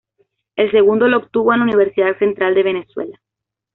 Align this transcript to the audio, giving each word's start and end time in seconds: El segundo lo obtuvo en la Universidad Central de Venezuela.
El 0.55 0.71
segundo 0.71 1.07
lo 1.07 1.17
obtuvo 1.17 1.53
en 1.53 1.59
la 1.59 1.65
Universidad 1.65 2.17
Central 2.17 2.55
de 2.55 2.63
Venezuela. 2.63 3.19